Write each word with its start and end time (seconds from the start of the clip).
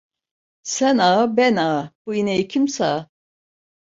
Sen 0.73 0.97
ağa 1.09 1.27
ben 1.37 1.55
ağa, 1.67 1.81
bu 2.05 2.11
ineği 2.19 2.45
kim 2.51 2.65
sağa. 2.75 2.97